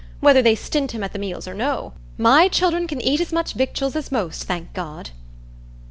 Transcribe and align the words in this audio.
whether 0.19 0.41
they 0.41 0.55
stint 0.55 0.93
him 0.93 1.03
at 1.03 1.13
the 1.13 1.19
meals 1.19 1.47
or 1.47 1.53
no. 1.53 1.93
My 2.17 2.47
children 2.47 2.87
can 2.87 2.99
eat 3.01 3.21
as 3.21 3.31
much 3.31 3.53
victuals 3.53 3.95
as 3.95 4.11
most, 4.11 4.45
thank 4.45 4.73
God!" 4.73 5.11